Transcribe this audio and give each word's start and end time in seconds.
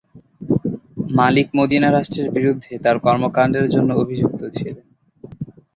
মালিক 1.11 1.47
Medina 1.57 1.89
রাষ্ট্রের 1.89 2.27
বিরুদ্ধে 2.31 2.73
তার 2.83 2.97
কর্মকাণ্ডের 2.99 3.65
জন্য 3.69 3.89
অভিযুক্ত 3.95 4.41
ছিলেন। 4.55 4.77